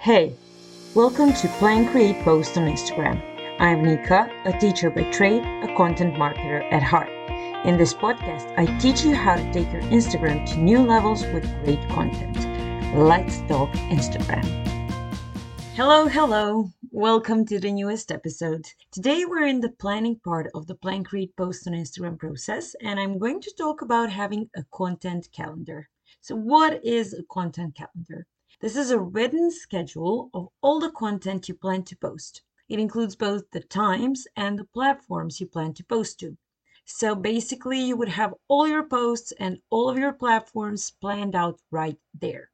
[0.00, 0.36] Hey,
[0.94, 3.20] welcome to Plan Create Post on Instagram.
[3.58, 7.08] I'm Nika, a teacher by trade, a content marketer at heart.
[7.66, 11.42] In this podcast, I teach you how to take your Instagram to new levels with
[11.64, 12.36] great content.
[12.96, 14.44] Let's talk Instagram.
[15.74, 16.70] Hello, hello.
[16.92, 18.66] Welcome to the newest episode.
[18.92, 23.00] Today we're in the planning part of the Plan Create Post on Instagram process, and
[23.00, 25.88] I'm going to talk about having a content calendar.
[26.20, 28.28] So, what is a content calendar?
[28.60, 32.42] This is a written schedule of all the content you plan to post.
[32.68, 36.36] It includes both the times and the platforms you plan to post to.
[36.84, 41.60] So basically, you would have all your posts and all of your platforms planned out
[41.70, 42.50] right there.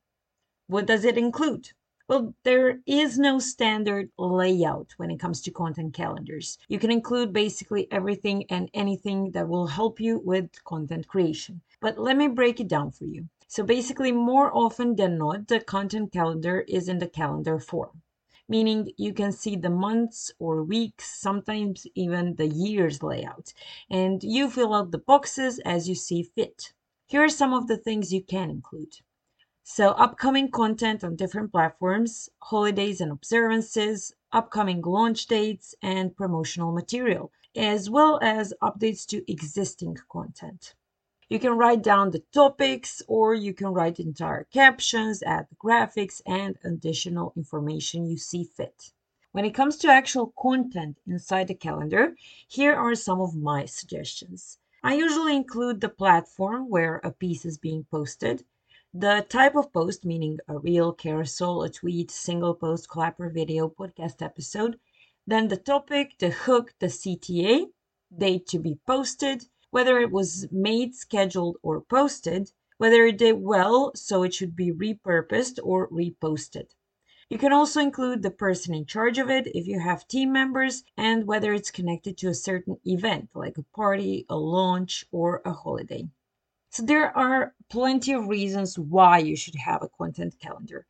[0.66, 1.70] What does it include?
[2.06, 6.58] Well, there is no standard layout when it comes to content calendars.
[6.68, 11.62] You can include basically everything and anything that will help you with content creation.
[11.80, 13.30] But let me break it down for you.
[13.46, 18.02] So basically, more often than not, the content calendar is in the calendar form,
[18.48, 23.52] meaning you can see the months or weeks, sometimes even the years layout,
[23.90, 26.72] and you fill out the boxes as you see fit.
[27.06, 28.96] Here are some of the things you can include.
[29.62, 37.30] So, upcoming content on different platforms, holidays and observances, upcoming launch dates, and promotional material,
[37.56, 40.74] as well as updates to existing content.
[41.28, 46.58] You can write down the topics or you can write entire captions, add graphics, and
[46.62, 48.92] additional information you see fit.
[49.32, 52.14] When it comes to actual content inside the calendar,
[52.46, 54.58] here are some of my suggestions.
[54.82, 58.44] I usually include the platform where a piece is being posted,
[58.92, 64.20] the type of post, meaning a reel, carousel, a tweet, single post, clapper video, podcast
[64.20, 64.78] episode,
[65.26, 67.70] then the topic, the hook, the CTA,
[68.16, 73.90] date to be posted, whether it was made, scheduled, or posted, whether it did well,
[73.96, 76.68] so it should be repurposed or reposted.
[77.28, 80.84] You can also include the person in charge of it if you have team members
[80.96, 85.50] and whether it's connected to a certain event like a party, a launch, or a
[85.52, 86.08] holiday.
[86.70, 90.86] So there are plenty of reasons why you should have a content calendar.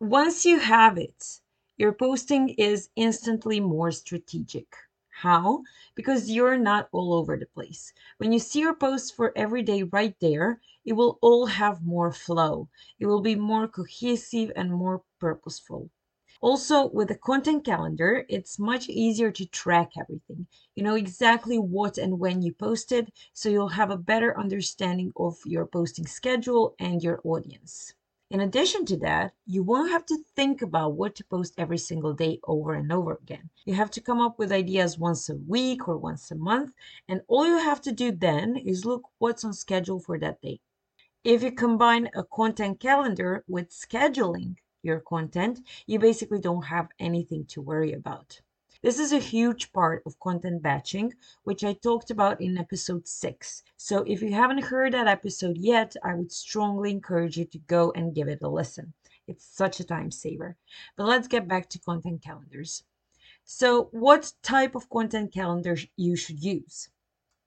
[0.00, 1.40] Once you have it,
[1.76, 4.74] your posting is instantly more strategic.
[5.20, 5.62] How?
[5.94, 7.94] Because you're not all over the place.
[8.18, 12.12] When you see your posts for every day right there, it will all have more
[12.12, 12.68] flow.
[12.98, 15.88] It will be more cohesive and more purposeful.
[16.42, 20.46] Also, with a content calendar, it's much easier to track everything.
[20.74, 25.38] You know exactly what and when you posted, so you'll have a better understanding of
[25.46, 27.94] your posting schedule and your audience.
[28.28, 32.12] In addition to that, you won't have to think about what to post every single
[32.12, 33.50] day over and over again.
[33.64, 36.74] You have to come up with ideas once a week or once a month,
[37.08, 40.60] and all you have to do then is look what's on schedule for that day.
[41.22, 47.44] If you combine a content calendar with scheduling your content, you basically don't have anything
[47.46, 48.40] to worry about.
[48.82, 51.14] This is a huge part of content batching,
[51.44, 53.62] which I talked about in episode 6.
[53.76, 57.90] So if you haven't heard that episode yet, I would strongly encourage you to go
[57.92, 58.92] and give it a listen.
[59.26, 60.56] It's such a time saver.
[60.94, 62.84] But let's get back to content calendars.
[63.44, 66.90] So, what type of content calendar you should use?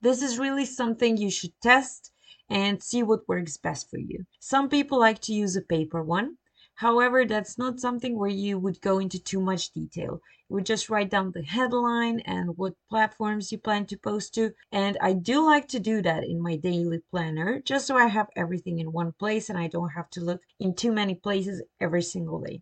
[0.02, 2.12] This is really something you should test
[2.50, 4.26] and see what works best for you.
[4.40, 6.38] Some people like to use a paper one,
[6.80, 10.22] However, that's not something where you would go into too much detail.
[10.48, 14.54] You would just write down the headline and what platforms you plan to post to.
[14.72, 18.30] And I do like to do that in my daily planner, just so I have
[18.34, 22.02] everything in one place and I don't have to look in too many places every
[22.02, 22.62] single day.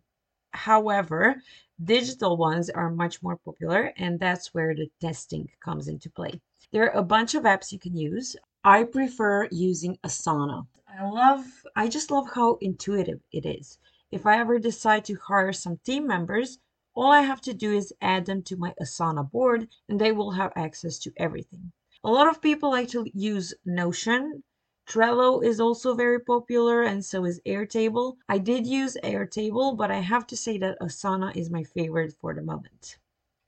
[0.50, 1.40] However,
[1.80, 6.40] digital ones are much more popular, and that's where the testing comes into play.
[6.72, 8.34] There are a bunch of apps you can use.
[8.64, 10.66] I prefer using Asana.
[10.88, 11.44] I love,
[11.76, 13.78] I just love how intuitive it is.
[14.10, 16.58] If I ever decide to hire some team members,
[16.94, 20.30] all I have to do is add them to my Asana board and they will
[20.30, 21.72] have access to everything.
[22.02, 24.44] A lot of people like to use Notion.
[24.88, 28.16] Trello is also very popular and so is Airtable.
[28.28, 32.32] I did use Airtable, but I have to say that Asana is my favorite for
[32.32, 32.96] the moment.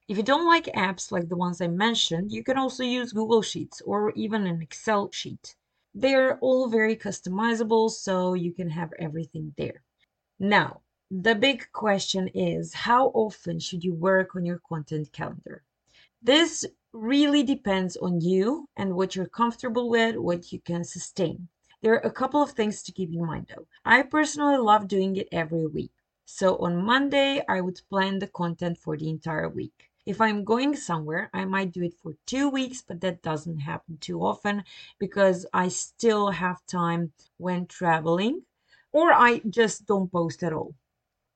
[0.08, 3.40] If you don't like apps like the ones I mentioned, you can also use Google
[3.40, 5.56] Sheets or even an Excel sheet.
[5.94, 9.82] They're all very customizable, so you can have everything there.
[10.42, 15.64] Now, the big question is how often should you work on your content calendar?
[16.22, 16.64] This
[16.94, 21.48] really depends on you and what you're comfortable with, what you can sustain.
[21.82, 23.66] There are a couple of things to keep in mind though.
[23.84, 25.92] I personally love doing it every week.
[26.24, 29.90] So on Monday, I would plan the content for the entire week.
[30.06, 33.98] If I'm going somewhere, I might do it for two weeks, but that doesn't happen
[33.98, 34.64] too often
[34.98, 38.46] because I still have time when traveling
[38.92, 40.74] or I just don't post at all.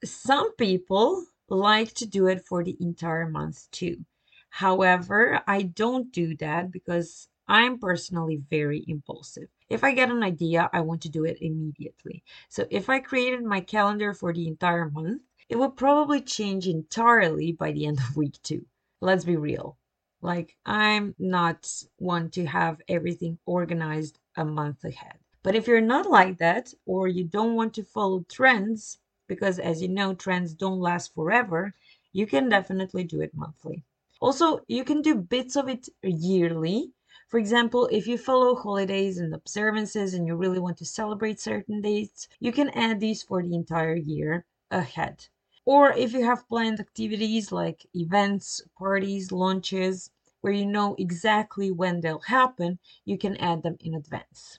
[0.04, 4.04] some people like to do it for the entire month too.
[4.50, 9.48] However, I don't do that because I'm personally very impulsive.
[9.68, 12.22] If I get an idea, I want to do it immediately.
[12.48, 17.52] So if I created my calendar for the entire month, it will probably change entirely
[17.52, 18.66] by the end of week two.
[19.00, 19.76] Let's be real.
[20.22, 25.18] Like, I'm not one to have everything organized a month ahead.
[25.44, 28.98] But if you're not like that, or you don't want to follow trends,
[29.28, 31.74] because as you know, trends don't last forever,
[32.14, 33.84] you can definitely do it monthly.
[34.20, 36.92] Also, you can do bits of it yearly.
[37.28, 41.82] For example, if you follow holidays and observances and you really want to celebrate certain
[41.82, 45.28] dates, you can add these for the entire year ahead.
[45.66, 50.10] Or if you have planned activities like events, parties, launches,
[50.40, 54.58] where you know exactly when they'll happen, you can add them in advance.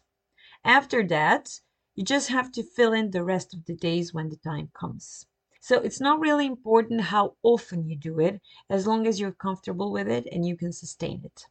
[0.68, 1.62] After that,
[1.94, 5.28] you just have to fill in the rest of the days when the time comes.
[5.62, 9.92] So it's not really important how often you do it, as long as you're comfortable
[9.92, 11.46] with it and you can sustain it.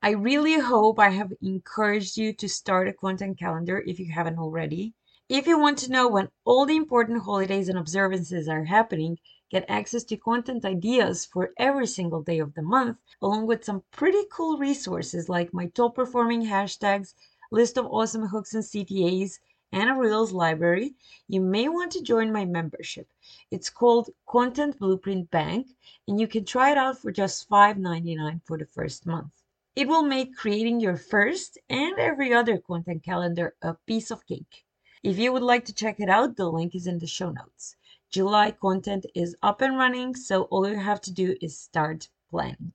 [0.00, 4.38] I really hope I have encouraged you to start a content calendar if you haven't
[4.38, 4.94] already.
[5.28, 9.18] If you want to know when all the important holidays and observances are happening,
[9.50, 13.82] get access to content ideas for every single day of the month, along with some
[13.90, 17.14] pretty cool resources like my top performing hashtags,
[17.52, 19.38] list of awesome hooks and CTAs,
[19.72, 20.94] and a Reels library,
[21.28, 23.06] you may want to join my membership.
[23.50, 25.66] It's called Content Blueprint Bank,
[26.08, 29.30] and you can try it out for just $5.99 for the first month.
[29.76, 34.64] It will make creating your first and every other content calendar a piece of cake.
[35.02, 37.76] If you would like to check it out, the link is in the show notes.
[38.10, 42.72] July content is up and running, so all you have to do is start planning.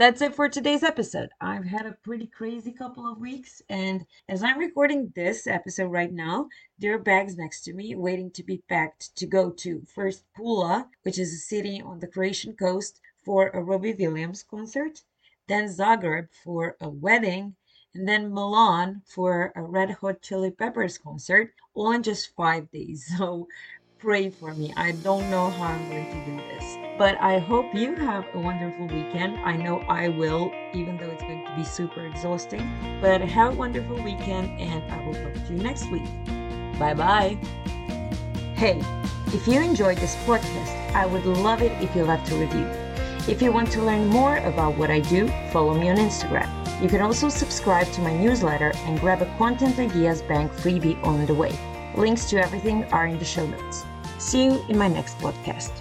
[0.00, 1.28] That's it for today's episode.
[1.42, 6.10] I've had a pretty crazy couple of weeks, and as I'm recording this episode right
[6.10, 6.48] now,
[6.78, 10.86] there are bags next to me waiting to be packed to go to first Pula,
[11.02, 15.02] which is a city on the Croatian coast, for a Robbie Williams concert,
[15.48, 17.54] then Zagreb for a wedding,
[17.92, 23.04] and then Milan for a Red Hot Chili Peppers concert, all in just five days.
[23.18, 23.48] So
[23.98, 24.72] pray for me.
[24.78, 26.79] I don't know how I'm going to do this.
[27.00, 29.38] But I hope you have a wonderful weekend.
[29.38, 32.60] I know I will, even though it's going to be super exhausting.
[33.00, 36.04] But have a wonderful weekend, and I will talk to you next week.
[36.78, 37.38] Bye bye.
[38.54, 38.82] Hey,
[39.28, 42.66] if you enjoyed this podcast, I would love it if you left a review.
[43.26, 46.50] If you want to learn more about what I do, follow me on Instagram.
[46.82, 51.24] You can also subscribe to my newsletter and grab a Content Ideas Bank freebie on
[51.24, 51.58] the way.
[51.96, 53.86] Links to everything are in the show notes.
[54.18, 55.80] See you in my next podcast.